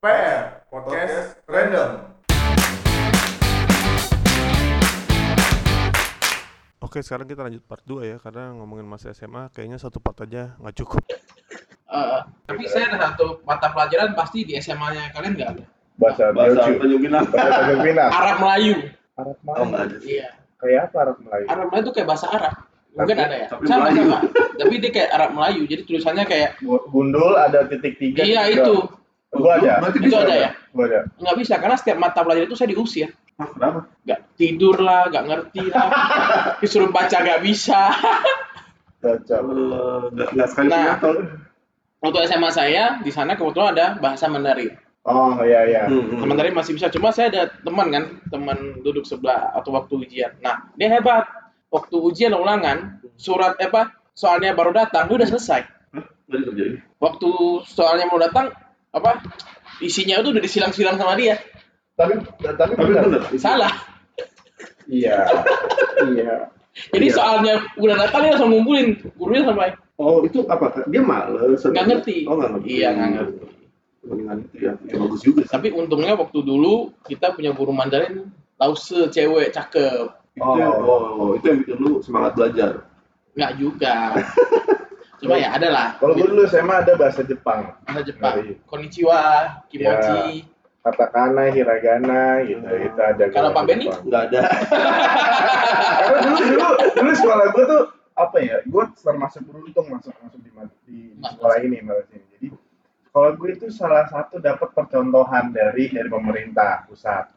[0.00, 1.90] PR Podcast Random.
[6.80, 10.56] Oke, sekarang kita lanjut part 2 ya, karena ngomongin masa SMA kayaknya satu part aja
[10.56, 11.04] nggak cukup.
[11.04, 15.64] Eh, tapi saya ada satu mata pelajaran pasti di SMA-nya kalian nggak ada.
[15.94, 16.80] Bahasa bahasa Teochew.
[16.80, 17.24] Tanjung Pinang.
[17.28, 18.08] Bahasa Tanjung Pinang.
[18.10, 18.74] Arab Melayu.
[19.14, 19.84] Arab Oh enggak Melayu.
[19.84, 19.96] ada.
[20.00, 20.28] Iya.
[20.56, 21.44] Kayak apa Arab Melayu?
[21.46, 22.54] Arab Melayu itu kayak bahasa Arab.
[22.90, 23.46] Mungkin Tapi- ada ya.
[23.46, 24.00] tapi Sama Melayu.
[24.02, 24.18] sama.
[24.56, 25.60] tapi dia kayak Arab Melayu.
[25.68, 28.24] Jadi tulisannya kayak Gu- Gundul ada titik tiga.
[28.24, 28.96] iya itu.
[29.30, 29.72] Gua ada.
[29.78, 30.50] Berarti Itu bisa ada ya?
[30.74, 31.00] Gua ada.
[31.22, 33.08] Nggak bisa karena setiap mata pelajaran itu saya diusir.
[33.38, 33.80] Hah, kenapa?
[34.04, 35.88] Nggak tidur lah, nggak ngerti lah.
[36.60, 37.94] Disuruh baca nggak bisa.
[39.00, 39.36] Baca.
[39.38, 40.98] Eh, Enggak enggak sekali Nah.
[42.00, 44.72] Waktu SMA saya di sana kebetulan ada bahasa Mandarin.
[45.04, 45.82] Oh iya iya.
[45.88, 46.24] Hmm.
[46.24, 46.88] Mandarin masih bisa.
[46.92, 50.32] Cuma saya ada teman kan, teman duduk sebelah atau waktu ujian.
[50.44, 51.28] Nah, dia hebat.
[51.70, 53.94] Waktu ujian ulangan, surat apa?
[54.12, 55.60] Soalnya baru datang, dia udah selesai.
[55.94, 56.04] Hah?
[56.26, 56.82] Dikerjain.
[56.98, 57.30] Waktu
[57.68, 58.50] soalnya mau datang,
[58.90, 59.22] apa?
[59.80, 61.38] Isinya itu udah disilang-silang sama dia.
[61.96, 63.04] Tapi tapi Tapi benar.
[63.06, 63.22] bener.
[63.38, 63.72] Salah.
[64.90, 65.24] Iya.
[66.12, 66.34] iya.
[66.90, 67.14] Jadi Iya.
[67.14, 68.88] soalnya udah datang dia langsung ngumpulin.
[69.16, 70.72] Gurunya sampai Oh, itu apa?
[70.88, 71.60] Dia males.
[71.60, 72.24] nggak ngerti.
[72.24, 72.68] Oh, nggak ngerti.
[72.72, 73.36] Iya, nggak ngerti.
[74.00, 74.72] Mendingan itu ya.
[74.88, 75.52] Ya bagus juga sih.
[75.52, 80.08] Tapi untungnya waktu dulu kita punya guru Mandarin lause cewek cakep.
[80.40, 81.36] Itu, oh.
[81.36, 82.88] itu yang bikin lu semangat belajar.
[83.36, 83.94] Nggak juga.
[85.20, 85.86] Cuma ya ada lah.
[86.00, 87.76] Kalau gue dulu SMA ada bahasa Jepang.
[87.84, 88.32] bahasa Jepang.
[88.40, 89.20] Dari- Konnichiwa,
[89.68, 90.48] kimochi.
[90.80, 92.64] Katakana, hiragana gitu.
[92.64, 92.86] Hmm.
[92.88, 93.24] Itu ada.
[93.28, 93.84] Kalau Pak Benny?
[93.84, 94.00] Jepang.
[94.08, 94.40] Nggak ada.
[96.00, 97.82] Karena dulu dulu dulu sekolah gue tuh
[98.16, 98.56] apa ya?
[98.64, 100.50] Gue termasuk beruntung masuk masuk di
[100.88, 102.24] di, di sekolah ini malah sini.
[102.32, 102.46] Jadi
[103.12, 107.28] sekolah gue itu salah satu dapat percontohan dari dari pemerintah pusat.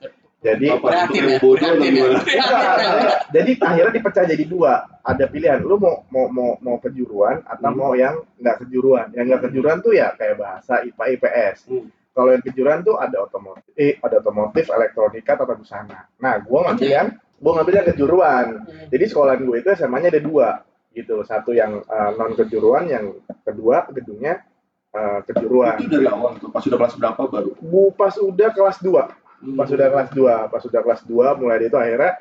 [0.43, 2.03] Jadi Untuk ya, bodoh ya.
[2.27, 3.15] ya.
[3.31, 4.83] jadi akhirnya dipecah jadi dua.
[4.99, 7.79] Ada pilihan, lu mau mau mau mau kejuruan atau Hmm.
[7.79, 9.07] mau yang nggak kejuruan.
[9.15, 11.57] Yang nggak kejuruan tuh ya kayak bahasa IPA IPS.
[11.71, 11.87] Hmm.
[12.11, 16.11] Kalau yang kejuruan tuh ada otomotif, eh, ada otomotif, elektronika, tata busana.
[16.19, 17.07] Nah, gua ngambil yang
[17.39, 18.45] gua ngambil yang kejuruan.
[18.67, 18.87] Hmm.
[18.91, 20.47] Jadi sekolahan gue itu SMA-nya ada dua
[20.91, 21.23] gitu.
[21.23, 21.79] Satu yang
[22.19, 23.15] non kejuruan, yang
[23.47, 24.43] kedua gedungnya
[24.91, 25.79] eh, kejuruan.
[25.79, 26.51] Itu dari awal tuh.
[26.51, 27.55] Pas sudah kelas berapa baru?
[27.63, 29.22] Bu pas udah kelas 2
[29.53, 32.13] pas udah kelas 2 pas udah kelas 2 mulai itu akhirnya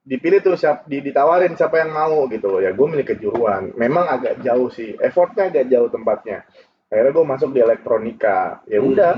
[0.00, 4.08] dipilih tuh siap di, ditawarin siapa yang mau gitu loh ya gue milih kejuruan memang
[4.10, 6.48] agak jauh sih effortnya agak jauh tempatnya
[6.86, 8.90] akhirnya gue masuk di elektronika ya Hmm.
[8.90, 9.14] udah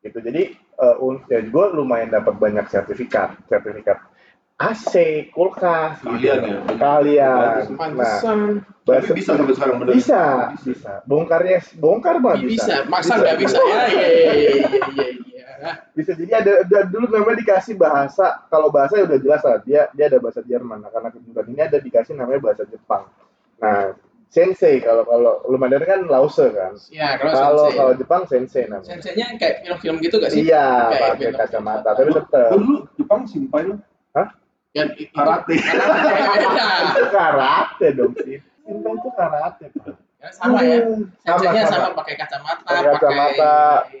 [0.00, 3.98] gitu jadi eh, un- ya gue lumayan dapat banyak sertifikat sertifikat
[4.54, 4.94] AC
[5.28, 6.54] kulkas Kalian gitu.
[6.70, 6.76] ya?
[6.76, 8.40] kalian nah Pantesan.
[8.82, 9.92] Tapi bahasa- bisa sampai sekarang bener.
[9.92, 10.22] bisa
[10.56, 12.82] bisa bongkarnya bongkar mah bisa.
[12.82, 13.58] bisa Masa nggak bisa?
[13.58, 15.06] Ya, iya, iya, iya, iya, iya.
[15.92, 19.86] Bisa jadi ada, ada dulu namanya dikasih bahasa kalau bahasa ya udah jelas lah dia
[19.92, 23.06] dia ada bahasa Jerman nah karena kejuruan ini ada dikasih namanya bahasa Jepang
[23.56, 23.94] nah
[24.26, 27.76] sensei kalau kalau lu Mandarin kan lause kan Ya, kalau kalau sensei.
[27.76, 30.40] kalau Jepang sensei namanya Senseinya kayak film-film gitu gak sih?
[30.44, 33.76] iya Kayak pakai kacamata tapi tetap Oh, dulu Jepang simpai lu.
[34.72, 35.52] Ya, itu, Karate.
[37.12, 39.94] Karate dong sih Cinta itu karate Pak.
[40.22, 40.78] Ya, sama ya.
[41.18, 41.74] Sama, Senseinya sama.
[41.74, 43.54] sama pakai kacamata, Pakai kacamata.
[43.82, 43.98] baju.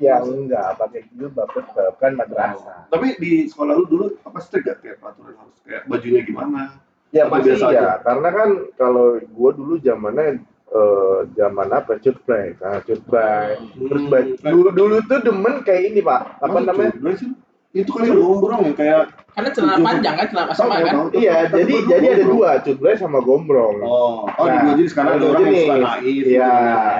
[0.00, 4.78] ya enggak pakai jilbab tetap kan madrasah Tapi di sekolah lu dulu apa strict gak
[4.80, 6.80] kayak peraturan harus kayak bajunya gimana?
[7.10, 7.92] Ya biasa ya, aja?
[8.00, 10.40] karena kan kalau gua dulu zamannya
[10.70, 12.80] eh, zaman apa cutbray, nah.
[12.80, 14.08] Terus Hmm.
[14.08, 16.94] baju dulu, dulu tuh demen kayak ini pak, apa Oh, namanya?
[16.94, 17.30] cutbray sih?
[17.70, 20.94] Itu kali gombrong yang kayak Karena celana panjang kan, celana sama Oh, kan?
[21.14, 23.78] Iya, jadi jadi ada dua cutbray sama gombrong.
[23.86, 26.02] Oh, oh Nah, di dua jenis karena ada orang yang suka naik.
[26.02, 26.50] gitu Iya,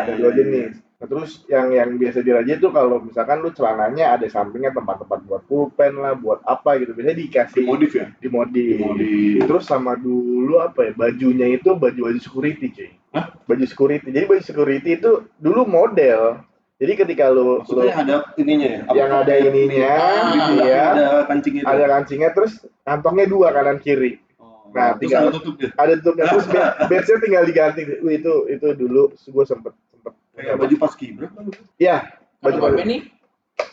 [0.07, 0.73] ada dua jenis.
[1.01, 5.43] Nah, terus yang yang biasa dirajin tuh kalau misalkan lu celananya ada sampingnya tempat-tempat buat
[5.51, 6.95] pulpen lah, buat apa gitu.
[6.95, 8.07] Biasanya dikasih Dimodif ya?
[8.23, 8.77] dimodif.
[8.79, 9.41] Dimodif.
[9.51, 12.91] Terus sama dulu apa ya bajunya itu baju baju security cuy.
[13.11, 13.33] Hah?
[13.49, 14.13] Baju security.
[14.15, 16.47] Jadi baju security itu dulu model.
[16.81, 18.81] Jadi ketika lu, lu Maksudnya ada ininya ya?
[18.83, 21.63] Apa- yang ada ininya, Ah, gitu Ada, ya, ada kancingnya.
[21.63, 24.17] ada kancingnya terus kantongnya dua kanan kiri.
[24.37, 25.69] Oh, Nah, terus tinggal- ada tutupnya.
[25.77, 27.81] Ada tutupnya terus bed- bednya tinggal diganti.
[28.01, 30.13] Wih, itu itu dulu gue sempet sempet.
[30.33, 31.45] Kayak baju pas kibra kan.
[31.77, 31.97] Iya,
[32.41, 32.77] baju baju.
[32.77, 32.99] Benny,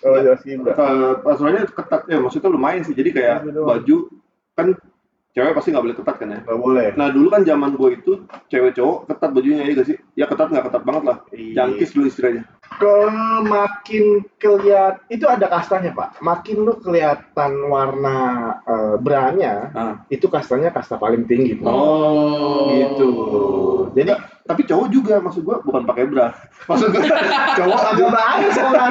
[0.03, 0.75] Oh, jelas Gibra.
[0.75, 2.91] Ke- Aturannya ketat ya, maksudnya lumayan sih.
[2.91, 3.71] Jadi kayak doang.
[3.71, 3.97] baju
[4.51, 4.67] kan
[5.31, 6.39] cewek pasti nggak boleh ketat kan ya.
[6.43, 6.87] Nggak boleh.
[6.91, 8.11] Nah dulu kan zaman gue itu
[8.47, 9.97] cewek cowok ketat bajunya ya gak sih?
[10.13, 11.17] Ya ketat nggak ketat banget lah.
[11.29, 11.53] Iya.
[11.55, 12.43] Jangkis dulu istilahnya.
[12.77, 13.09] Kalau
[13.41, 16.19] makin kelihatan itu ada kastanya pak.
[16.19, 18.17] Makin lu kelihatan warna
[18.61, 19.95] eh, branya, Nah.
[20.07, 21.57] itu kastanya kasta paling tinggi.
[21.57, 21.65] Pak.
[21.65, 22.67] Oh.
[22.69, 23.09] Gitu.
[23.95, 24.13] Jadi
[24.47, 26.31] Tapi cowok juga maksud gue bukan pakai bra.
[26.71, 27.03] Maksud gue
[27.59, 28.87] cowok agak bahaya sekolah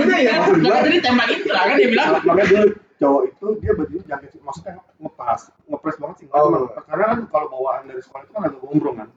[0.00, 0.40] ini ya.
[0.40, 2.08] kan, kalau tadi tembak Indra kan dia bilang.
[2.24, 2.66] makanya dulu
[2.96, 6.64] cowok itu dia bajunya jangkis maksudnya ngepas ngepres banget sih Oh.
[6.88, 9.08] Karena kan kalau bawaan dari sekolah itu kan agak gombrong kan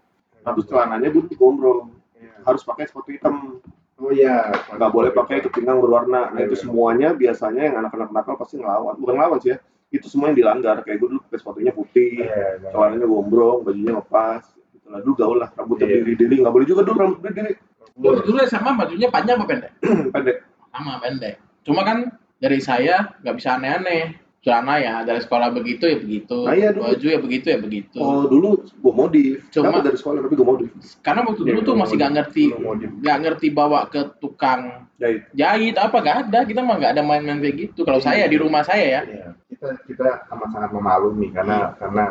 [0.42, 1.80] terus celananya dulu digombrong
[2.19, 2.31] Iya.
[2.44, 3.63] harus pakai sepatu hitam
[4.00, 4.48] Oh iya.
[4.72, 6.31] nggak boleh pakai kepingan berwarna.
[6.31, 6.62] Nah itu iya.
[6.63, 8.96] semuanya biasanya yang anak-anak nakal pasti ngelawan.
[8.96, 9.57] Bukan ngelawan sih ya.
[9.92, 10.81] Itu semua yang dilanggar.
[10.88, 12.69] Kayak gue dulu pakai sepatunya putih, Iya, iya.
[12.72, 14.44] celananya gombrong, bajunya lepas.
[14.72, 16.01] Gitu lah dulu gaul lah, rambutnya Iya.
[16.06, 16.36] berdiri-diri.
[16.40, 17.54] Nggak boleh juga dulu rambut berdiri.
[18.00, 19.72] Dulu, dulu SMA bajunya panjang apa pendek?
[20.16, 20.38] Pendek.
[20.72, 21.36] Sama pendek.
[21.68, 21.98] Cuma kan
[22.40, 24.16] dari saya nggak bisa aneh-aneh.
[24.39, 26.38] Celana ya dari sekolah begitu ya begitu.
[26.41, 26.88] Nah, iya, dulu.
[26.88, 27.97] Baju ya begitu ya begitu.
[27.97, 29.36] Oh dulu gue modif.
[29.50, 30.69] Cuma- dari sekolah tapi gue modif.
[31.00, 32.44] Karena waktu dulu Iya, tuh masih nggak ngerti
[33.00, 35.27] nggak ngerti bawa ke tukang Jahit.
[35.31, 38.63] jahit apa nggak ada kita mah nggak ada main-main kayak gitu kalau saya di rumah
[38.63, 39.27] saya ya Iya.
[39.50, 42.03] Kita kita amat sangat memaklumi karena karena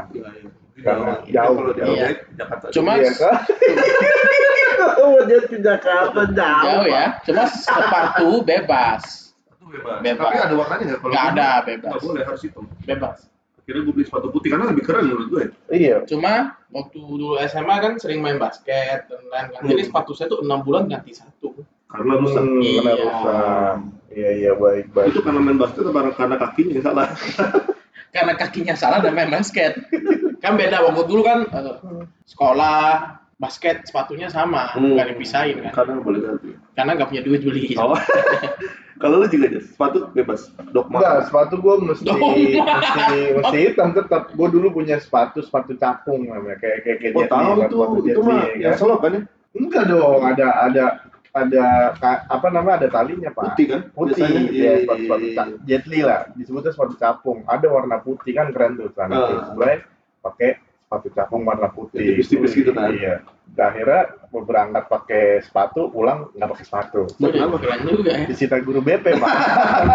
[0.79, 1.97] Karena Iya, jauh, kalau jauh.
[1.97, 2.65] jahit Jakarta.
[2.71, 3.35] Cuma- Iya kan?
[4.79, 6.63] Kalau dia ke Jakarta jauh.
[6.63, 9.28] jauh ya cuma sepatu bebas
[9.71, 9.99] bebas.
[10.01, 10.25] Bebas.
[10.25, 10.99] Tapi ada warnanya nggak?
[10.99, 12.01] Kalau Nggak ada, nggak bebas.
[12.01, 12.65] boleh harus hitam.
[12.83, 13.19] bebas
[13.59, 15.43] Akhirnya gue beli sepatu putih karena lebih keren menurut gue.
[15.69, 15.97] Iya.
[16.05, 16.35] cuma
[16.69, 19.89] waktu dulu SMA kan sering main basket dan lain kan jadi Hmm.
[19.89, 21.53] sepatu saya tuh enam bulan ganti satu
[21.85, 22.41] Karena rusak.
[22.41, 22.93] Hmm, Iya.
[22.97, 23.75] rusak.
[24.09, 25.09] Iya iya baik baik.
[25.11, 27.09] Itu karena main basket atau karena kakinya yang salah?
[28.09, 29.77] karena kakinya salah dan main basket
[30.39, 31.77] kan beda waktu dulu kan eh,
[32.25, 32.81] sekolah
[33.37, 34.97] basket sepatunya sama Hmm.
[34.97, 36.51] nggak dipisahin kan Karena nggak boleh ganti.
[36.73, 37.93] karena nggak punya duit beli Oh.
[38.99, 40.51] Kalau lu juga sepatu bebas.
[40.75, 40.99] Dogma.
[40.99, 42.19] Enggak, sepatu gue mesti Dong.
[42.19, 44.35] mesti mesti hitam tetap.
[44.35, 48.21] Gue dulu punya sepatu sepatu capung namanya kayak kayak kayak Oh tahu tuh, Jet itu
[48.27, 48.79] mah ya kan?
[48.79, 49.21] selop kan ya?
[49.55, 50.85] Enggak dong, ada ada
[51.33, 51.65] ada
[52.27, 53.55] apa namanya ada talinya pak.
[53.55, 53.81] Putih kan?
[53.95, 55.67] Putih, Biasanya, ya iya, sepatu sepatu iya, iya.
[55.67, 57.39] Jet Li lah, disebutnya sepatu capung.
[57.47, 59.23] Ada warna putih kan keren tuh celana Ah.
[59.23, 59.41] uh.
[59.53, 59.79] sebelah
[60.27, 62.03] pakai sepatu capung warna putih.
[62.03, 62.91] Tipis-tipis gitu kan?
[62.91, 63.23] Iya.
[63.61, 67.03] Akhirnya mau berangkat pakai sepatu, pulang nggak pakai sepatu.
[67.17, 67.57] Kenapa?
[67.59, 69.35] keren juga ya Disita guru BP pak.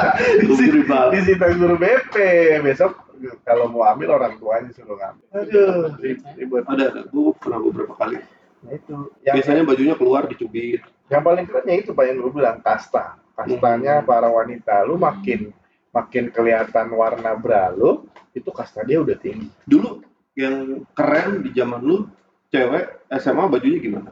[0.74, 1.07] Rival.
[1.13, 2.15] disita guru BP
[2.62, 2.98] besok
[3.42, 5.95] kalau mau ambil orang tuanya suruh ngambil aduh
[6.36, 7.01] ribet Ada, ada.
[7.07, 8.19] Gue pernah beberapa kali.
[8.60, 10.83] nah itu yang, Biasanya bajunya keluar dicubit.
[11.07, 14.07] yang paling kerennya itu pak yang gue bilang kasta kastanya Hmm.
[14.07, 15.51] para wanita lu makin
[15.89, 20.01] makin kelihatan warna bra lu itu kasta dia udah tinggi Dulu
[20.33, 22.10] yang keren di zaman lu,
[22.53, 22.83] cewek
[23.17, 24.09] SMA bajunya gimana?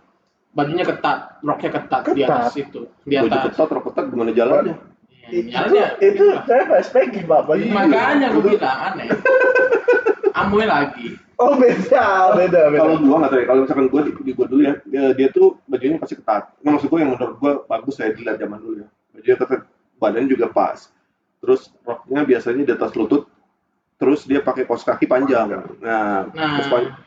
[0.51, 2.27] bajunya ketat roknya ketat, di Ketat.
[2.27, 4.75] atas itu di Baju atas ketat, rok ketat gimana jalannya?
[5.31, 9.07] Iya, itu jalannya itu gitu saya nggak SPG pak baju makanya gue bilang aneh
[10.35, 14.11] amoy lagi oh beda beda beda Kalau gua nggak tahu ya, kalau misalkan gua di,
[14.13, 16.53] di gua dulu ya, dia, dia tuh bajunya pasti ketat.
[16.61, 18.88] Nah, maksud gua yang menurut gua bagus saya dilihat zaman dulu ya.
[19.15, 19.61] Bajunya ketat,
[19.97, 20.93] badannya juga pas.
[21.41, 23.25] Terus roknya biasanya di atas lutut,
[24.01, 25.45] terus dia pakai kaos kaki panjang.
[25.77, 26.57] Nah, Nah.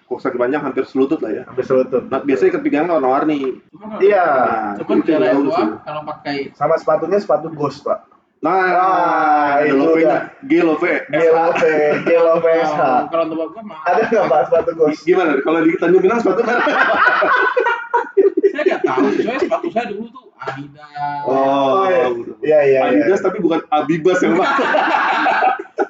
[0.06, 1.43] kaos, kaki panjang hampir selutut lah ya.
[1.44, 3.58] habis lutut Nah, biasanya ikat pinggang warna-warni.
[3.99, 8.06] Iya Nah, cuman itu yang gua kalau pakai sama sepatunya sepatu ghost pak
[8.38, 10.31] Nah, Ah, ada itu logonya.
[10.44, 10.85] G Love.
[11.08, 11.62] GLOV
[12.05, 15.32] GLOV SH kalau tempat gua mah ada nggak pak sepatu ghost Gimana?
[15.41, 16.62] Kalau di Tanjung Pinang sepatu merah.
[18.46, 22.05] saya nggak tahu soalnya sepatu saya dulu tuh Adidas Oh, iya.
[22.38, 22.81] Iya iya iya.
[22.87, 24.50] Adidas tapi bukan Abibas yang Pak.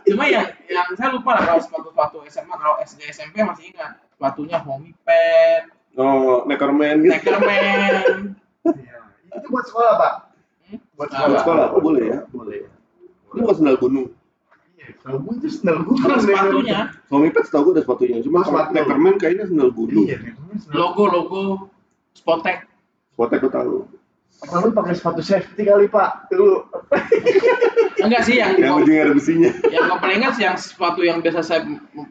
[0.04, 4.58] Cuma yang yang saya lupa lah kalau sepatu-sepatu SMA kalau SD SMP masih ingat sepatunya
[4.62, 5.62] Homipad,
[5.94, 7.14] Oh, Neckerman gitu.
[7.14, 8.34] Neckerman
[8.64, 8.96] Iya.
[9.36, 10.12] Itu buat sekolah pak.
[10.96, 12.18] Buat Ah, Buat sekolah, oh, boleh ya?
[12.32, 12.66] Boleh.
[13.34, 14.06] Ini bukan sendal gunung.
[14.74, 14.86] Iya.
[15.04, 15.96] Kalau gue itu sendal gue.
[16.00, 18.18] Kalau sepatunya Suami pet setahu gue ada sepatunya.
[18.24, 18.70] Cuma sepatu.
[18.72, 20.06] Neckerman kayaknya sendal gunung.
[20.06, 20.18] Iya.
[20.58, 20.74] sendal.
[20.74, 21.42] logo-logo
[22.14, 22.66] Spotek
[23.14, 23.76] Spotek gue tahu.
[24.40, 26.26] Apa lu pakai sepatu safety kali pak?
[26.30, 26.66] Lu.
[27.96, 29.50] enggak sih yang Yang ujungnya ada besinya.
[29.66, 31.60] yang gue paling ingat sih yang sepatu yang biasa saya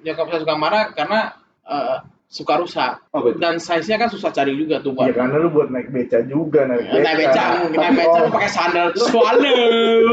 [0.02, 3.38] yang saya suka marah karena eh, suka rusak itu?
[3.38, 6.26] dan size nya kan susah cari juga tuh Ya buat karena lu buat naik beca
[6.26, 6.98] juga naik beca.
[7.00, 9.62] naik beca naik beca lu pakai sandal swallow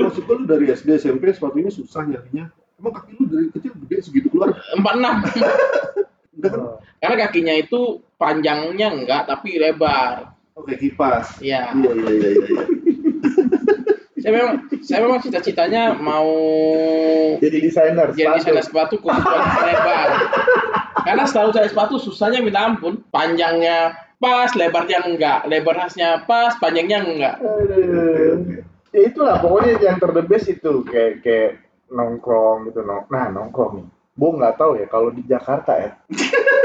[0.04, 2.52] Maksud lu dari SD SMP sepatunya susah nyarinya.
[2.76, 4.52] Emang kaki lu dari kecil gede segitu keluar?
[4.70, 5.32] empat enam kan?
[6.40, 6.80] Oh.
[6.96, 7.80] karena kakinya itu
[8.16, 11.38] panjangnya enggak tapi lebar Oke kipas.
[11.40, 12.30] ya Iya iya iya iya.
[12.46, 12.64] iya.
[14.20, 16.28] saya memang saya memang cita-citanya mau
[17.40, 18.36] Jadi desainer jadi sepatu.
[18.36, 20.08] desainer sepatu khusus buat lebar
[21.08, 27.34] karena selalu cari sepatu susahnya minta ampun panjangnya pas lebarnya enggak lebarnya pas panjangnya enggak
[27.40, 28.60] Aduh.
[28.90, 33.06] Ya itulah pokoknya yang terdebes itu kayak kayak nongkrong gitu nong.
[33.06, 33.86] Nah nongkrong nih.
[34.18, 35.90] Gue nggak tahu ya kalau di Jakarta ya.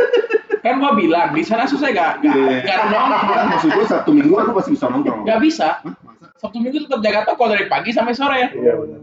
[0.65, 2.65] kan gua bilang di sana susah gak gak, Iya.
[2.65, 5.21] gak nongkrong Maksud gue Sabtu Minggu lu pasti bisa nongkrong.
[5.21, 5.77] Gak bisa.
[6.41, 8.49] Sabtu Minggu tetap jaga toko dari pagi sampai sore.
[8.49, 8.99] Iya benar.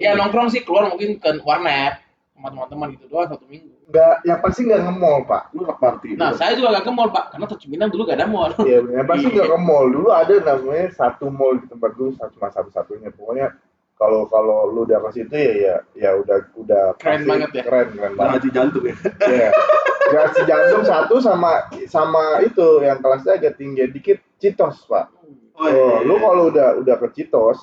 [0.00, 2.00] Ya nongkrong sih keluar mungkin ke warnet
[2.32, 3.70] sama teman-teman gitu doang satu minggu.
[3.92, 5.42] Nggak, yang pasti nggak nge-mall pak.
[5.52, 6.16] Lu rock party.
[6.16, 8.50] Nah saya juga gak ke mall pak, karena Tanjung Pinang dulu gak ada mall.
[8.64, 9.34] Iya, yang pasti Iya.
[9.36, 9.86] nggak ke mall.
[9.92, 13.12] Dulu ada namanya satu mall di tempat gue cuma satu-satunya.
[13.12, 13.52] Pokoknya
[13.94, 17.62] kalau kalau lu udah ke situ ya ya ya udah udah Keren pasti banget ya.
[17.68, 18.32] Keren keren banget.
[18.40, 18.94] Haji jantung ya.
[19.28, 19.50] Iya.
[20.12, 25.08] Garasi jantung satu sama sama itu yang kelasnya agak tinggi dikit Citos pak.
[25.56, 26.22] Oh, iya, Oh, iya, lu iya.
[26.24, 27.58] kalau udah udah ke Citos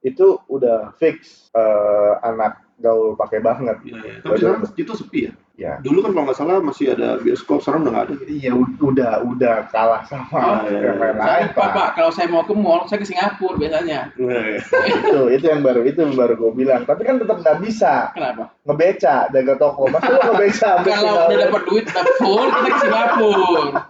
[0.00, 3.76] itu udah fix eh, anak gaul pakai banget.
[3.84, 4.14] Iya, iya.
[4.24, 5.32] Tapi sekarang itu sepi ya.
[5.60, 5.76] Ya.
[5.76, 8.14] Dulu kan kalau nggak salah masih ada bioskop, sekarang udah nggak ada.
[8.24, 8.50] Iya,
[8.80, 11.52] udah udah kalah sama Oh, iya, yang iya.
[11.52, 11.68] Pak.
[11.76, 14.08] Pak, kalau saya mau ke mall, saya ke Singapura biasanya.
[14.16, 14.64] Iya.
[14.88, 16.88] Itu itu yang baru itu yang baru gue bilang.
[16.88, 18.56] Tapi kan tetap nggak bisa Kenapa?
[18.64, 19.82] ngebeca jaga toko.
[19.86, 20.70] Masa lu ngebeca?
[20.88, 23.80] Kalau udah dapat duit udah full, kita ke Singapura.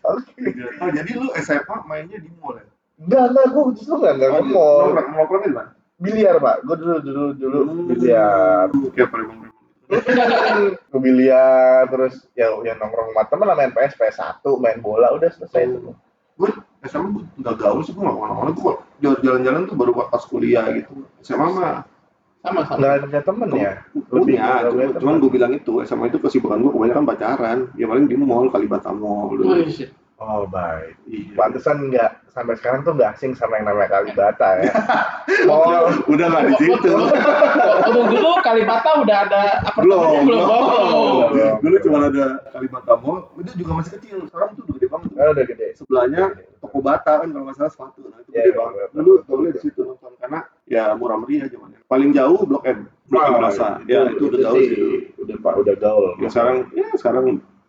[0.00, 0.42] Oke.
[0.78, 2.64] Oh, jadi lu SMA mainnya di mall ya?
[2.98, 4.78] Enggak, enggak, gue justru enggak, enggak Oh, ke mall.
[4.88, 5.70] Nongkrong, nongkrongnya di mana?
[5.98, 6.56] Biliar, Pak.
[6.62, 7.86] Gue dulu, dulu, dulu Hmm.
[7.90, 8.66] biliar.
[8.94, 9.47] Kayak preman-preman.
[9.88, 15.32] Gue biliar, terus ya yang nongkrong sama temen lah main PS, PS1, main bola, udah
[15.32, 15.92] selesai itu.
[16.38, 16.50] Gue
[16.86, 18.50] SMA gue nggak gaul sih, gue nggak ke mana-mana.
[18.52, 21.08] Gue jalan-jalan tuh baru pas kuliah gitu.
[21.24, 21.82] SMA mah
[22.38, 22.78] Sama sama.
[22.78, 23.72] Enggak ada punya temen ya?
[24.14, 25.22] Lebih punya, nggak cuma, punya cuman temen.
[25.22, 27.58] gue bilang itu SMA itu kesibukan gue kebanyakan pacaran.
[27.74, 29.34] Ya paling di mall, Kalibata Mall.
[29.34, 29.58] dulu.
[29.58, 29.90] Wih, shit.
[30.18, 30.98] Oh, baik.
[31.06, 31.34] Iya.
[31.34, 34.70] Pantesan nggak sampai sekarang tuh nggak asing sama yang namanya Kalibata ya.
[35.50, 36.92] Mall, Udah nggak di situ.
[36.94, 39.42] Waktu dulu Kalibata udah ada
[39.74, 40.26] belum, apartemennya belum?
[40.30, 40.46] belum.
[40.46, 41.26] Oh.
[41.34, 41.54] Belum.
[41.58, 44.16] Dulu cuma ada Kalibata Mall, itu juga masih kecil.
[44.30, 45.08] Sekarang tuh udah gede banget.
[45.10, 45.66] oh, udah gede.
[45.74, 46.22] Sebelahnya
[46.62, 47.98] toko bata kan kalau nggak salah sepatu.
[48.06, 48.78] Nah, itu Iya, gede iya, banget.
[48.78, 48.94] iya.
[48.94, 51.78] Dulu gaulnya di situ nonton karena ya murah meriah zamannya.
[51.84, 52.78] Paling jauh Blok M,
[53.10, 53.68] Blok M Plaza.
[53.90, 54.68] Ya itu udah jauh sih.
[54.70, 54.96] sih.
[55.18, 56.08] Udah Pak, udah gaul.
[56.22, 57.24] Ya sekarang, ya sekarang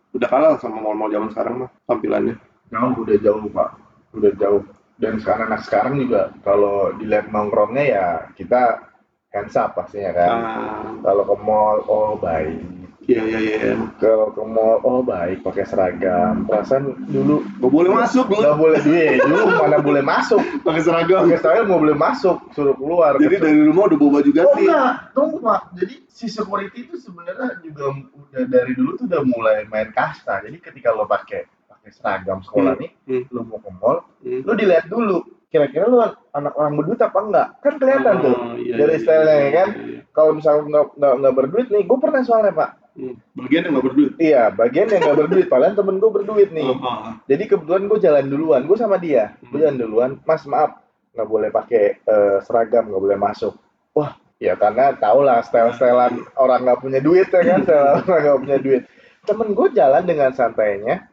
[0.09, 2.35] udah kalah sama mall-mall zaman sekarang mah tampilannya.
[2.69, 3.69] Jauh, udah jauh Pak.
[4.13, 4.63] Udah jauh.
[4.99, 8.83] Dan sekarang anak sekarang juga kalau dilihat nongkrongnya ya kita
[9.31, 10.35] hands up pastinya kan.
[10.35, 12.59] Ah, Kalau ke mall, oh baik.
[13.07, 13.73] iya iya iya.
[13.95, 16.43] Kalau ke mall, oh baik pakai seragam.
[16.43, 19.17] Perasaan dulu Gak boleh masuk nggak lu boleh duit.
[19.23, 20.41] Dulu mana boleh masuk.
[20.67, 21.21] pakai seragam.
[21.31, 23.15] Pakai seragam nggak boleh masuk, suruh keluar.
[23.17, 24.61] Jadi dari rumah udah bawa baju Oh ganti.
[24.67, 25.61] enggak, tunggu Pak.
[25.79, 30.43] Jadi si security itu sebenarnya juga udah dari dulu tuh udah mulai main kasta.
[30.43, 31.47] Jadi ketika lo pakai
[31.91, 33.23] seragam sekolah Hmm, nih, hmm.
[33.29, 34.41] lo mau ke mall, Hmm.
[34.43, 35.19] lo dilihat dulu.
[35.49, 35.97] Kira-kira lo
[36.29, 37.47] anak orang berduit apa enggak?
[37.59, 39.67] Kan kelihatan tuh Oh, iya, dari iya, stylenya iya, ya kan.
[39.73, 39.99] iya, iya.
[40.13, 42.69] Kalau misalnya nggak nggak nggak berduit nih, gue pernah soalnya Pak.
[42.93, 43.15] Hmm.
[43.33, 44.11] Bagian yang nggak berduit.
[44.21, 45.47] Iya, bagian yang nggak berduit.
[45.49, 46.69] Padahal temen gue berduit nih.
[46.69, 47.17] Oh, ah.
[47.25, 49.63] Jadi kebetulan gue jalan duluan, gue sama dia, gue Hmm.
[49.65, 50.11] jalan duluan.
[50.21, 50.71] Mas maaf,
[51.17, 53.57] nggak boleh pakai eh, seragam, nggak boleh masuk.
[53.97, 58.41] Wah, ya karena tau lah style-stylean orang nggak punya duit ya kan, style orang nggak
[58.45, 58.81] punya duit.
[59.25, 61.08] Temen gue jalan dengan santainya,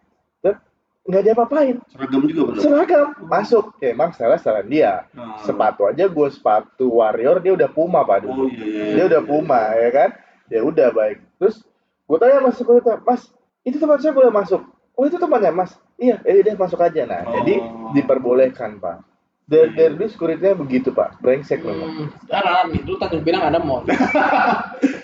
[1.07, 2.61] nggak dia apain Seragam juga bener.
[2.61, 3.65] seragam masuk.
[3.79, 5.07] Ya, emang style style dia.
[5.13, 5.39] Ah.
[5.41, 8.45] Sepatu aja gue sepatu warrior, dia udah puma pak Oh dulu.
[8.49, 8.85] iya iya.
[8.93, 10.11] Dia udah puma ya kan,
[10.49, 11.19] ya udah baik.
[11.37, 11.63] Terus
[12.05, 13.23] gue tanya mas security, mas
[13.63, 14.63] itu teman saya boleh masuk?
[14.93, 15.75] Oh itu temannya mas?
[15.95, 17.03] Iya, eh dia masuk aja.
[17.05, 17.33] Nah, Oh.
[17.39, 17.55] jadi
[17.95, 19.01] diperbolehkan pak.
[19.47, 21.87] Dari dari dulu security-nya begitu pak, brengsek memang.
[21.89, 23.87] Hmm, Sekarang nih, dulu tadi bilang ada mall.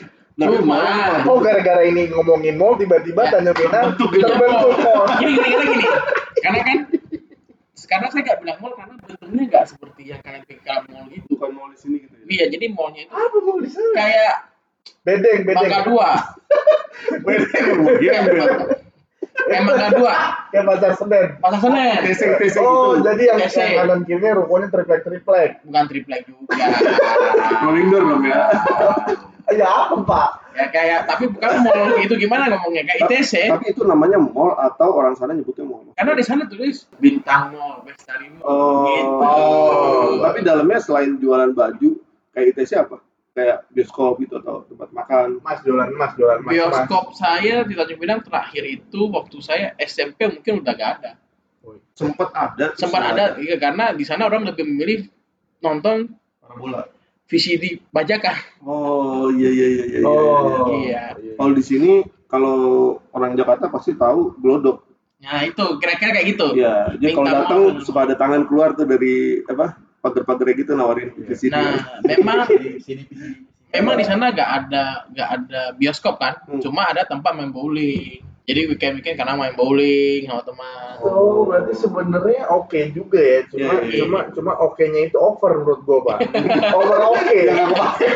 [0.42, 0.78] Tapi Cuma,
[1.24, 5.06] Oh gara-gara ini ngomongin mall tiba-tiba Ya, Tanjung Pinang terbentuk mall.
[5.16, 5.86] gini gini gini gini.
[6.38, 6.78] Karena kan
[7.72, 11.26] sekarang saya nggak bilang mall karena bentuknya nggak seperti yang kalian pikir mall itu.
[11.30, 12.24] bukan mall di sini gitu ya.
[12.28, 13.92] Iya, jadi mallnya itu Apa mall di sana?
[13.94, 14.34] kayak
[15.02, 15.62] Bedeng, bedeng.
[15.62, 16.08] Mangga Dua.
[17.26, 17.66] Bedeng.
[17.98, 18.22] Kayak
[19.42, 20.14] kayak Mangga Dua.
[20.48, 21.26] Kayak pasar Senen.
[21.38, 21.98] Pasar Senen.
[22.04, 23.02] Teseng-teseng Oh, gitu.
[23.04, 23.56] jadi yang, TC.
[23.56, 25.50] yang kanan kirinya rukonya triplek-triplek.
[25.64, 26.66] Bukan triplek juga.
[27.62, 28.42] Rolling door dong ya.
[29.58, 30.42] Ya apa pak?
[30.52, 33.32] ya kayak tapi bukan mall itu gimana ngomongnya kayak ITC.
[33.48, 35.88] Tapi itu namanya mall atau orang sana nyebutnya mall.
[35.96, 38.44] Karena di sana tulis Bintang Mall, Bestari Mall.
[38.44, 39.18] Oh, gitu.
[40.20, 41.90] tapi dalamnya selain jualan baju,
[42.36, 43.00] kayak ITC apa?
[43.32, 45.40] Kayak bioskop gitu atau tempat makan.
[45.40, 46.48] Mas jualan mas, jualan mas.
[46.48, 46.52] mas.
[46.52, 51.12] Bioskop saya di Tanjung Pinang terakhir itu waktu saya SMP mungkin udah gak ada.
[51.96, 52.66] Sempat ada.
[52.76, 55.08] Sempat ada iya, karena di sana orang lebih memilih
[55.64, 56.12] nonton
[56.60, 56.84] bola.
[57.32, 58.36] VCD bajakan.
[58.60, 60.00] Oh iya iya iya iya.
[60.04, 60.68] Oh.
[60.68, 61.02] Iya.
[61.40, 61.92] Kalau di sini
[62.28, 62.56] kalau
[63.16, 64.84] orang Jakarta pasti tahu glodok.
[65.24, 66.46] Nah itu kira-kira kayak gitu.
[66.52, 71.32] Iya, jadi kalau datang suka ada tangan keluar tuh dari apa pagar-pagar gitu nawarin ke
[71.32, 71.54] sini.
[71.54, 71.78] Nah
[72.10, 73.02] memang Sini, sini.
[73.70, 76.58] memang di sana gak ada gak ada bioskop kan, Hmm.
[76.60, 78.20] cuma ada tempat main bowling.
[78.42, 80.94] Jadi weekend-weekend karena main bowling sama teman.
[81.06, 83.40] Oh, berarti sebenarnya oke juga ya.
[83.46, 86.18] Cuma Iya, iya, cuma cuma oke-nya itu over menurut gua, Pak.
[86.78, 87.38] over oke.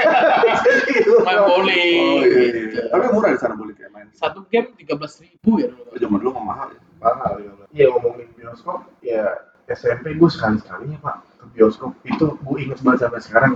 [0.99, 1.13] Itu.
[1.23, 2.01] Main bowling.
[2.03, 2.51] Oh iya, iya.
[2.59, 2.79] gitu.
[2.91, 4.07] Tapi murah di sana boleh kayak main.
[4.19, 5.95] Satu game tiga belas ribu ya dulu.
[5.95, 6.81] Zaman dulu mah mahal ya.
[6.99, 7.51] Mahal ya.
[7.77, 9.31] Iya ngomongin bioskop, ya
[9.67, 13.53] SMP gue sekali sekalinya Pak ke bioskop itu gue inget banget sampai sekarang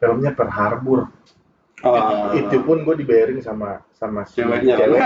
[0.00, 1.00] filmnya Pearl Harbor.
[1.80, 2.28] Ah.
[2.36, 4.76] itu pun gue dibayarin sama sama si Ceweknya.
[4.76, 5.00] cewek.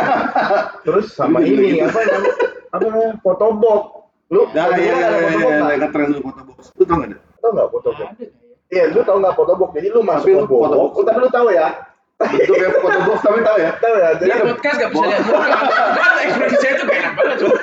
[0.83, 1.87] Terus sama juga ini gitu.
[1.87, 2.33] apa namanya?
[2.71, 3.11] Apa namanya?
[3.23, 3.83] Fotobok.
[4.29, 5.77] Lu Nah, lu iya, iya, ada iya, iya, nggak?
[5.79, 6.61] iya, keren dulu foto box.
[6.75, 7.17] Lu tau gak ada?
[7.39, 8.07] Tau nggak fotobok?
[8.11, 8.75] Ada nggak ya?
[8.75, 9.71] Iya, lu tau nggak fotobok?
[9.73, 10.91] Jadi lu masuk lu fotobok.
[10.91, 11.69] oh, tapi lu tahu ya?
[12.15, 13.71] Bentuk kayak foto box tapi tau ya?
[13.77, 14.09] Tahu ya?
[14.17, 15.47] Jadi Di podcast gak bisa lihat muka.
[15.95, 17.37] Kan ekspresi saya tuh gak enak banget.
[17.39, 17.57] cuma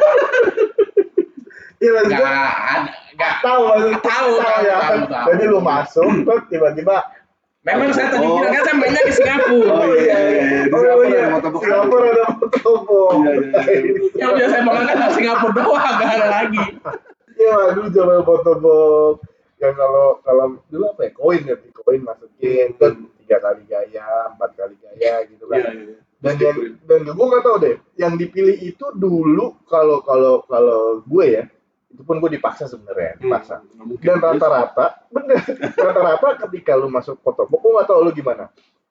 [1.82, 3.34] iya maksud Gak gua, ada, Nggak.
[3.42, 3.98] Tahu maksudnya?
[4.02, 4.78] Tahu, tahu, ya.
[4.78, 5.26] tahu, tahu.
[5.28, 6.10] Jadi lu masuk,
[6.48, 6.96] tiba-tiba
[7.62, 8.42] Memang saya tadi Oh.
[8.42, 9.70] bilang kan saya mainnya ke Singapura.
[9.70, 10.62] Oh, iya, iya, iya.
[10.66, 11.20] Di Oh, Singapura iya.
[11.22, 11.62] ada motobok.
[11.62, 13.12] Singapura ada motobok.
[13.14, 13.94] Iya, iya, iya.
[14.18, 16.64] Yang biasa saya makan kan Singapura doang, gak ada lagi.
[17.38, 19.14] Iya, dulu zaman motobok.
[19.62, 21.12] Yang kalau kalau dulu apa ya?
[21.14, 22.92] Koin ya, koin masukin kan
[23.22, 25.62] tiga kali gaya, empat kali gaya gitu kan.
[25.62, 25.96] Iya, iya.
[26.22, 31.26] dan yang dan gue nggak tahu deh yang dipilih itu dulu kalau kalau kalau gue
[31.26, 31.44] ya
[32.02, 33.56] itu pun gue dipaksa sebenarnya Hmm, dipaksa.
[33.78, 34.02] Mungkin.
[34.02, 35.38] dan rata-rata bener
[35.86, 38.50] rata-rata ketika lu masuk photobok gue nggak tahu lu gimana.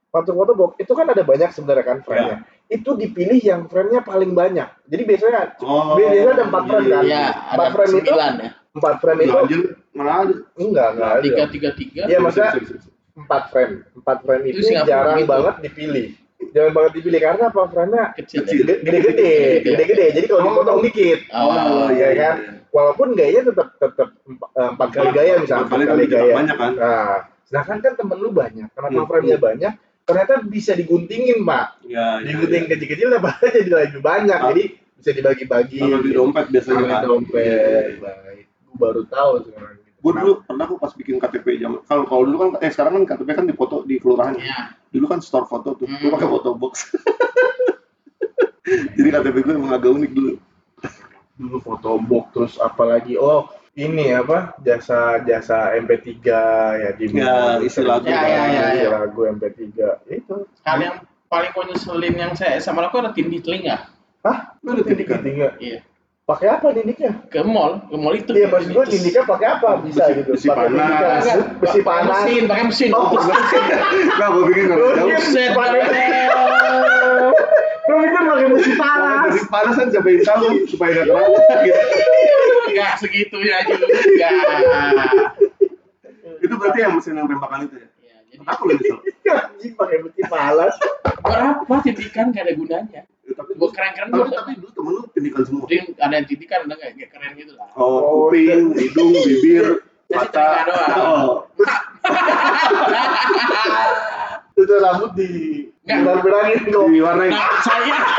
[0.08, 2.36] Masuk photobok itu kan ada banyak sebenarnya kan frame-nya
[2.68, 4.70] itu dipilih yang frame-nya paling banyak.
[4.84, 7.02] Jadi biasanya Oh, biasanya ada empat frame kan?
[7.02, 8.28] Iya, empat frame itu ya.
[8.70, 9.56] empat frame itu ada.
[10.56, 12.02] enggak enggak ada Tiga, tiga, tiga.
[12.06, 12.52] Iya, maksudnya
[13.12, 16.06] empat frame empat frame Itu itu jarang banget dipilih.
[16.50, 17.20] Jarang banget dipilih.
[17.20, 17.62] Karena apa?
[17.66, 18.38] Frame-nya Kecil.
[18.42, 18.62] Kecil.
[18.62, 18.76] ya.
[18.80, 20.06] gede-gede, gede-gede.
[20.14, 22.36] Jadi kalau dipotong dikit, Oh, ya kan?
[22.70, 26.32] Walaupun gayanya tetap tetap eh, empat kali gaya misalnya Empat kali gaya.
[26.32, 26.72] banyak kan?
[26.72, 29.06] Nah, sedangkan kan temen lu banyak, kenapa Hmm.
[29.06, 29.72] frame-nya banyak?
[30.00, 31.66] Ternyata bisa diguntingin, Pak.
[31.84, 32.24] Iya.
[32.24, 32.68] Digunting iya.
[32.68, 34.36] kecil-kecil dapat jadi lebih banyak.
[34.36, 34.48] Ah.
[34.50, 34.62] Jadi
[34.96, 35.78] bisa dibagi-bagi.
[35.78, 37.00] Kalau di dompet biasanya kan.
[37.04, 37.98] dompet.
[37.98, 38.44] Baik.
[38.60, 39.76] Gue baru tahu sekarang.
[40.00, 43.02] Gue dulu pernah aku pas bikin KTP jam kalau kalau dulu kan eh sekarang kan
[43.10, 44.32] KTP kan dipoto di kelurahan.
[44.32, 44.72] Iya.
[44.88, 46.10] Dulu kan store foto tuh, gue Hmm.
[46.10, 46.86] pakai foto box.
[48.94, 50.32] Jadi KTP gue emang agak unik dulu.
[51.40, 56.12] Dulu fotobox terus apalagi oh ini apa jasa jasa MP3
[56.76, 58.04] ya di Ya, isi lagu.
[58.04, 58.90] Ya, ya, ya, isi ya.
[58.92, 59.56] lagu MP3
[60.10, 63.88] itu Hal yang paling konyol ngeselin yang saya sama aku ada tindih telinga.
[64.20, 65.18] hah Lu ada tindikan?
[65.18, 65.80] tindikan Iya.
[66.22, 68.30] pakai apa dindiknya Ke mall, ke mall itu.
[68.32, 71.22] iya maksud gua dindiknya pakai apa bisa Besi- gitu besi Pakai panas.
[71.24, 72.90] Enggak, besi pakai panas mesin, pakai mesin.
[72.92, 73.06] Oh,
[74.12, 75.08] Nah, gue pikir nggak jauh.
[75.08, 75.80] Buset, pakai
[78.00, 81.80] Pikir pakai besi Kalau panas jadi panas kan yang tahu supaya nggak terang gitu.
[82.66, 84.28] Enggak segitunya juga.
[86.40, 87.86] Itu berarti yang mesin yang tembakan itu ya?
[88.00, 88.98] Ya, jadi Aku lebih kesel.
[89.30, 90.74] anjing pakai besi panas
[91.20, 93.00] berapa tindikan gak ada gunanya.
[93.04, 95.62] Ya, tapi Gua keren-keren tapi, tapi dulu temen lu tindikan semua.
[95.62, 97.68] Mungkin ada yang tindikan, nggak kayak keren gitu lah.
[97.76, 99.66] Oh, Oh, kuping, hidung, bibir,
[100.08, 100.48] mata.
[100.66, 100.90] doang.
[100.98, 101.36] Oh,
[104.56, 105.30] itu rambut di
[106.70, 107.30] Dong diwarnain.
[107.34, 107.96] Nah, saya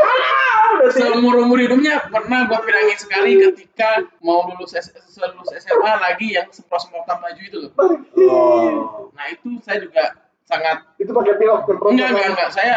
[0.90, 4.90] seumur umur hidupnya pernah gua bilangin sekali ketika mau lulus S
[5.22, 7.72] lulus SMA lagi yang semprot semprotan baju itu loh.
[8.18, 9.14] Oh.
[9.14, 10.18] Nah itu saya juga
[10.50, 12.74] sangat itu pakai pilok semprot enggak enggak enggak saya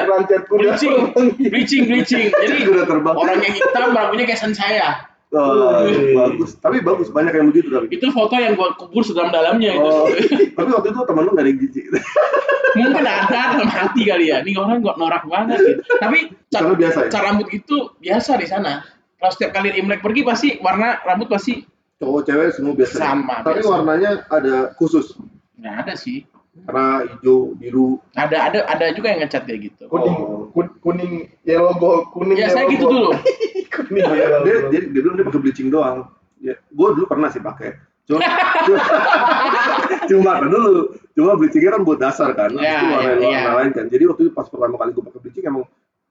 [0.52, 1.10] bleaching
[1.50, 3.14] bleaching bleaching jadi terbang.
[3.18, 6.14] orangnya hitam rambutnya kayak sen saya Oh, Wih.
[6.14, 6.54] bagus.
[6.56, 7.90] Tapi bagus banyak yang begitu tapi.
[7.90, 10.06] itu foto yang gua kubur sedalam dalamnya itu Oh,
[10.56, 11.84] tapi waktu itu temen lu gak ada yang jijik.
[12.74, 15.82] mungkin ada dalam hati kali ya ini orang kok norak banget gitu.
[15.96, 16.18] tapi
[16.48, 17.08] Karena biasa ya?
[17.08, 18.82] cat rambut itu biasa di sana
[19.16, 21.62] kalau setiap kali Imlek pergi pasti warna rambut pasti
[21.96, 22.94] Cowok cewek semua biasa.
[22.96, 23.70] Sama, Tapi biasa.
[23.70, 25.14] warnanya ada khusus.
[25.56, 27.98] nggak ada sih Karena hijau, biru.
[28.12, 30.50] ada ada ada juga yang ngecat kayak gitu kuning Oh.
[30.50, 33.10] kun- kuning yellow gold kuning ya saya gitu dulu
[33.82, 36.08] kuning dia, yellow dia, dia, dia bilang dia pakai bleaching doang.
[36.38, 37.74] Ya, gue dulu pernah sih pakai.
[38.04, 38.20] Cuma,
[40.12, 43.52] cuma, kan dulu, cuma bleachingnya kan buat dasar kan, Ya, itu warna ya, warna ya.
[43.64, 43.86] lain kan.
[43.88, 45.64] Jadi waktu itu pas pertama kali gue pakai bleaching emang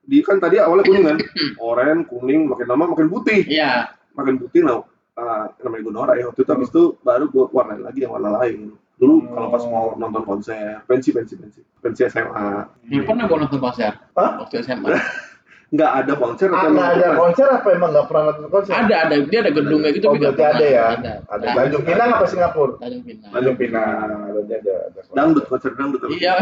[0.04, 1.18] di kan tadi awalnya kuning kan,
[1.64, 3.94] oranye, kuning, makin lama makin putih, iya.
[4.18, 4.82] Makin putih nah,
[5.16, 6.50] ah, namanya gue norak ya waktu itu.
[6.50, 8.74] Habis itu baru gue warnain lagi yang warna lain.
[8.94, 13.58] Dulu kalau pas mau nonton konser, pensi pensi pensi, pensi SMA, belum pernah gua nonton
[13.58, 13.90] konser?
[14.14, 14.38] Hah?
[14.38, 14.94] waktu SMA
[15.72, 18.94] nggak ada konser Ah, atau nggak ada konser apa emang nggak pernah nonton konser ada
[19.08, 19.14] ada.
[19.24, 20.84] Dia ada gedung kayak gitu oh berarti ada ya?
[20.98, 21.12] Ada.
[21.30, 21.46] Ada.
[21.56, 22.72] Tanjung Pinang apa Singapura?
[22.82, 23.30] Tanjung Pinang.
[23.32, 24.08] Tanjung Pinang.
[24.34, 25.14] Berarti ada ada konser.
[25.16, 26.34] dangdut konser dangdut iya.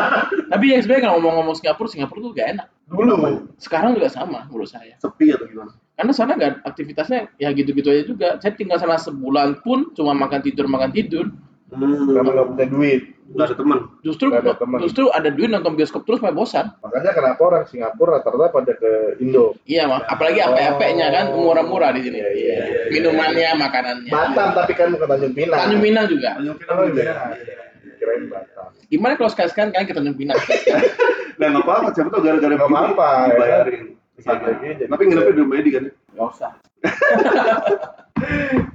[0.52, 2.66] Tapi ya sebenarnya kalau ngomong-ngomong Singapura Singapura tuh gak enak.
[2.88, 3.14] Dulu.
[3.60, 4.94] Sekarang juga sama menurut saya.
[5.02, 5.72] Sepi atau gimana?
[5.98, 8.28] karena sana nggak aktivitasnya ya gitu-gitu aja juga.
[8.38, 11.26] Saya tinggal sana sebulan pun cuma makan tidur makan tidur
[11.68, 13.78] Hmm, karena nggak punya duit nggak ada teman.
[14.00, 14.78] justru ada teman.
[14.80, 18.90] justru ada duit nonton bioskop terus malah bosan makanya kenapa orang Singapura rata-rata pada ke
[19.18, 22.80] Indo iya mak apalagi apa-apanya kan murah-murah di sini Iya, iya, iya.
[22.88, 27.02] minumannya makanannya Batam tapi kan bukan Tanjung Pinang Tanjung Pinang juga Tanjung Pinang Oh, juga
[27.02, 27.12] iya.
[27.36, 27.56] ya.
[27.94, 30.38] kirain Batam gimana kalau sekali-sekali kalian ke Tanjung Pinang
[31.38, 33.26] Nah nggak apa-apa, siapa tahu gara-gara Nggak apa-apa, ya.
[33.30, 33.82] dibayarin.
[33.84, 35.84] Bisa jadi, jadi Tapi nginepnya di rumah Edi kan?
[36.14, 36.52] nggak usah.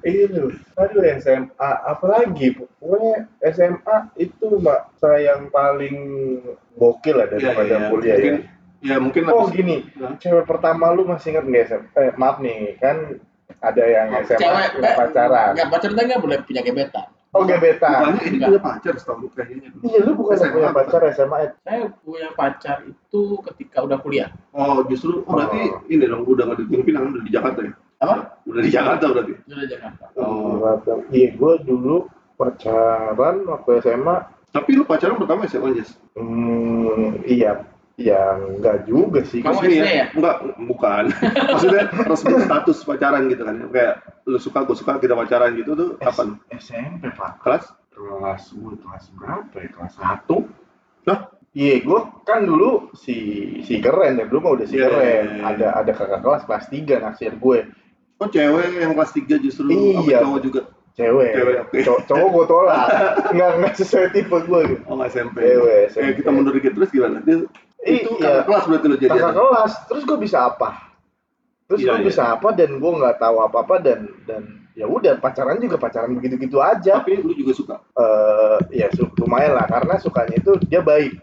[0.08, 2.56] Iya loh, aduh SMA, apalagi?
[2.80, 5.96] Pokoknya SMA itu mbak saya yang paling
[6.80, 8.34] gokil lah daripada kuliah mungkin,
[8.80, 8.96] ya.
[8.96, 9.84] Ya mungkin Oh gini,
[10.24, 11.88] cewek pertama lu masih ingat nggak SMA?
[12.00, 13.20] Eh maaf nih, kan
[13.60, 15.52] ada yang SMA cewek nggak pacaran.
[15.60, 18.14] nggak pacaran nggak boleh punya gebetan Oh gebetan.
[18.14, 18.48] Bukannya Enggak.
[18.48, 19.70] punya pacar setahu kayaknya.
[19.82, 21.50] Iya lu bukan SMA punya pacar SMA ya?
[21.66, 25.82] saya punya pacar itu ketika udah kuliah Oh justru, oh berarti Oh.
[25.90, 27.74] ini dong udah nggak di Tanjung Pinang, udah di Jakarta ya?
[28.00, 28.16] Apa?
[28.46, 29.34] Udah di Jakarta berarti.
[29.44, 30.04] Udah Jakarta.
[30.14, 30.62] Oh.
[31.10, 31.96] Iya, gue dulu
[32.36, 34.16] pacaran waktu SMA.
[34.54, 35.98] Tapi lu pacaran pertama SMA Jas?
[36.14, 37.66] Hmm, iya,
[37.96, 39.40] ya enggak juga sih.
[39.40, 40.06] Kamu SD ya?
[40.12, 41.04] Enggak, bukan.
[41.54, 43.56] Maksudnya resmi status pacaran gitu kan.
[43.70, 43.94] Kayak
[44.26, 46.40] lu suka, gue suka, kita pacaran gitu tuh kapan?
[46.52, 47.38] SMP pak.
[47.40, 47.66] Kelas?
[47.90, 49.70] Kelas gue kelas berapa ya?
[49.70, 50.38] Kelas satu.
[51.06, 51.30] Hah?
[51.54, 53.14] Iya, gue kan dulu si
[53.62, 55.06] si keren ya, dulu mah udah si Iya, keren.
[55.06, 55.44] iya, iya.
[55.54, 57.70] Ada ada kakak kelas kelas tiga naksir gue,
[58.18, 60.00] Oh cewek yang kelas 3 justru Iya.
[60.00, 60.62] apa cowok juga?
[60.94, 61.30] cewek.
[61.34, 61.58] Cewek.
[61.84, 62.86] Cow- cowok gue tolak,
[63.36, 64.60] nggak nggak sesuai tipe gue.
[64.66, 64.82] gitu.
[64.88, 65.38] Oh SMP.
[65.42, 66.10] Cewek, Eh, SMP.
[66.18, 67.22] kita mundur dikit terus gimana?
[67.22, 67.46] Dia,
[67.86, 68.24] itu Iya.
[68.40, 69.12] kakak kelas berarti lo jadi.
[69.14, 70.70] kakak kelas terus gue bisa apa
[71.66, 72.06] terus Iya, gue iya.
[72.06, 74.42] bisa apa dan gue nggak tahu apa apa dan dan
[74.74, 77.76] ya udah pacaran juga pacaran begitu gitu aja Tapi lu juga suka.
[77.94, 81.14] eh ya su- lumayan lah karena sukanya itu dia baik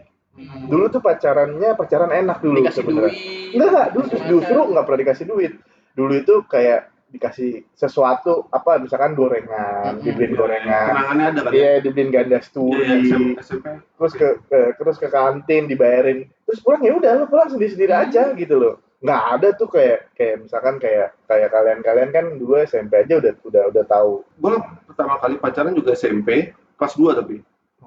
[0.63, 2.69] dulu tuh pacarannya pacaran enak dulu Hmm.
[2.69, 3.11] Sebenarnya
[3.51, 5.53] enggak enggak dulu justru nggak pernah dikasih duit
[5.91, 10.03] dulu itu kayak dikasih sesuatu apa misalkan gorengan Mm-mm.
[10.03, 11.51] dibeliin gorengan Kenangannya ada kan?
[11.51, 11.59] ya?
[11.59, 13.65] Iya, dibeliin ganda sturi, SMP, SMP.
[13.91, 17.91] terus ke, ke- terus ke kantin dibayarin terus pulang ya udah lu pulang sendiri sendiri
[17.91, 18.03] Hmm.
[18.05, 22.61] aja gitu loh nggak ada tuh kayak kayak misalkan kayak kayak kalian kalian kan dulu
[22.61, 27.41] SMP aja udah udah udah tahu Gue pertama kali pacaran juga SMP, kelas 2 tapi.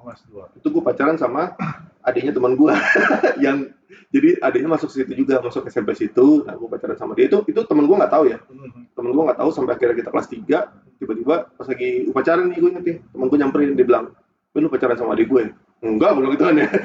[0.05, 1.57] Kelas dua Itu gue pacaran sama
[2.05, 2.73] adiknya teman gue.
[3.45, 3.73] yang
[4.13, 6.45] jadi adiknya masuk situ juga, masuk SMP situ.
[6.45, 7.25] Nah, gue pacaran sama dia.
[7.25, 8.37] Itu itu temen gue nggak tahu ya.
[8.93, 11.01] Temen gue nggak tahu sampai akhirnya kita kelas 3.
[11.01, 12.97] Tiba-tiba pas lagi upacara nih gue inget nih.
[13.09, 14.05] Temen gue nyamperin, dia bilang,
[14.53, 15.49] "Eh, lu pacaran sama adik gue?
[15.81, 16.69] Enggak, gue bilang gitu kan ya.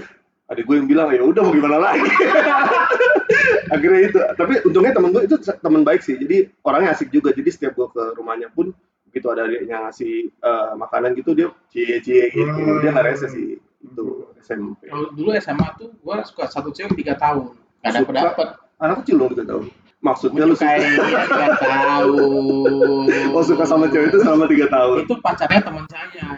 [0.50, 2.02] Adik gue yang bilang, ya udah mau gimana lagi.
[3.74, 7.50] akhirnya itu tapi untungnya temen gue itu temen baik sih jadi orangnya asik juga jadi
[7.50, 8.74] setiap gue ke rumahnya pun
[9.10, 12.78] begitu ada adiknya ngasih eh, makanan gitu dia cie cie gitu Hmm.
[12.78, 13.46] dia nggak rese sih
[13.80, 14.04] itu
[14.38, 17.52] SMP Kalau dulu SMA tuh gua suka satu cewek tiga tahun.
[17.80, 18.48] Gak dapet dapet.
[18.78, 19.62] anak kecil dong kita tahu
[20.00, 20.96] maksudnya lu suka dia
[21.28, 23.04] tiga tahun.
[23.34, 26.28] oh suka sama cewek itu selama tiga tahun Itu pacarnya teman saya.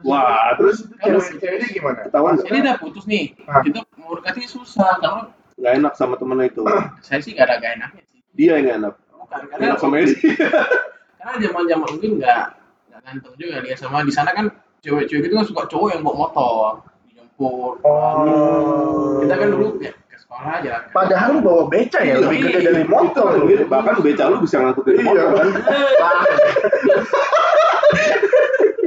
[0.00, 3.34] wah terus cewek ceweknya gimana ketahuan Ini udah putus nih.
[3.44, 3.62] Ah.
[3.62, 4.98] Itu mau dekati susah.
[4.98, 6.62] Kalau nggak enak sama temennya itu
[7.06, 8.18] saya sih gak ada gak enaknya sih.
[8.32, 10.14] dia yang nggak enak Bukan Nggak karena enak sama Edi
[11.20, 12.42] karena zaman zaman mungkin nggak
[12.88, 14.48] nggak ganteng juga dia sama di sana kan
[14.80, 19.20] cewek-cewek itu kan suka cowok yang bawa motor dijemput oh.
[19.20, 22.80] Kita kan dulu ya, ke sekolah aja padahal lu bawa beca ya lebih gede dari
[22.80, 25.04] itu motor kan lebih- bahkan beca lu bisa ngangkut dari Iya.
[25.04, 25.48] motor kan?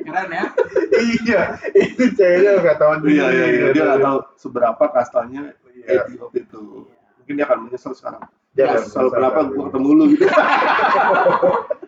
[0.03, 0.45] Keren ya.
[0.93, 1.41] Iya
[1.73, 3.65] itu ceweknya nggak tahu iya iya iya.
[3.73, 6.01] Dia nggak tahu seberapa kastanya Iya.
[6.17, 6.89] Waktu itu.
[7.19, 8.23] Mungkin dia akan menyesal sekarang.
[8.53, 10.25] Dia Ya, selalu kenapa gua ketemu lu gitu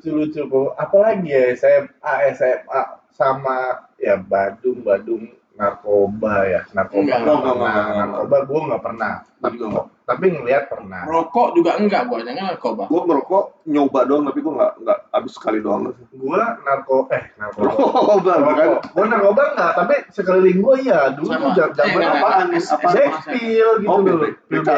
[0.00, 2.80] lucu-lucu kok apalagi ya SMA SMA
[3.12, 5.28] sama ya Badung Badung
[5.60, 8.06] narkoba ya narkoba Enggak, nggak enggak, pernah enggak, enggak.
[8.08, 9.12] narkoba gue nggak pernah.
[9.40, 9.86] Juga enggak.
[10.02, 11.00] tapi ngelihat pernah.
[11.06, 12.82] Rokok juga enggak gua jangan narkoba.
[12.86, 15.80] Gua ngerokok nyoba doang tapi gua nggak nggak habis sekali doang.
[16.10, 17.68] Gue narko eh narkoba.
[17.70, 21.40] Narkoba kan gue narkoba enggak tapi sekeliling gue iya dulu Sama.
[21.42, 22.40] tuh jam Eh, zaman enggak, apaan?
[22.42, 22.58] Enggak.
[22.58, 22.92] S- Apaan?
[22.92, 24.16] Black pill gitu Oh, dulu.
[24.18, 24.60] Black- pil?
[24.60, 24.70] BK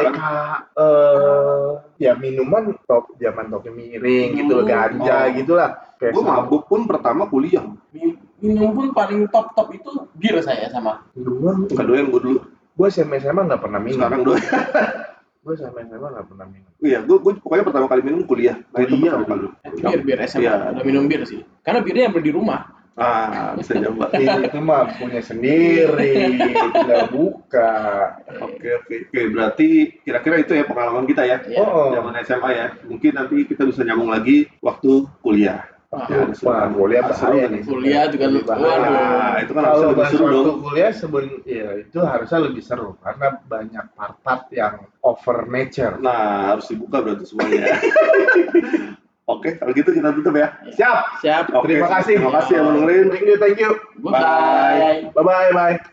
[0.75, 1.69] eh
[1.99, 5.69] ya minuman top zaman topi miring gitu loh ganja gitulah.
[5.95, 7.63] Kayak gua mabuk pun pertama kuliah
[8.43, 11.07] minum pun paling top top itu bir saya sama.
[11.15, 12.39] Dulu nggak doyan gua dulu.
[12.73, 14.03] Gue SMA SMA nggak pernah minum.
[14.03, 14.43] Sekarang doyan.
[15.43, 16.71] Gue SMA SMA nggak pernah minum.
[16.83, 18.55] Iya gua, gua pokoknya pertama kali minum kuliah.
[18.75, 19.47] Nah itu Kuliah, pertama kali.
[19.63, 20.53] Eh, bir bir SMA Iya.
[20.75, 21.39] udah minum bir sih.
[21.63, 22.61] Karena birnya yang beli di rumah.
[22.93, 26.37] Ah bisa nyoba itu mah punya sendiri.
[26.37, 27.73] Tinggal buka.
[28.37, 28.95] Oke oke.
[29.09, 29.69] Oke berarti
[30.05, 31.41] kira-kira itu ya pengalaman kita ya.
[31.41, 31.57] Iya.
[31.65, 31.89] oh.
[31.89, 32.65] Zaman SMA ya.
[32.85, 37.61] Mungkin nanti kita bisa nyambung lagi waktu kuliah Ya, wah kuliah Ah, bahaya nih.
[37.61, 37.69] nih.
[37.69, 38.77] kuliah juga lu Lebih bahaya.
[38.81, 42.89] Nah, itu kan harusnya kalau lebih seru dong kuliah seben ya itu harusnya lebih seru
[42.97, 44.73] karena banyak part-part yang
[45.05, 46.01] over nature.
[46.01, 47.77] Nah harus dibuka berarti semuanya.
[49.23, 50.57] Oke kalau gitu kita tutup ya.
[50.73, 50.97] Siap.
[51.21, 51.43] Siap.
[51.55, 52.17] Oke, Terima kasih.
[52.19, 53.71] terima kasih yang mendengarin thank you thank you.
[54.01, 55.13] Goodbye.
[55.13, 55.23] Bye.
[55.23, 55.92] Bye bye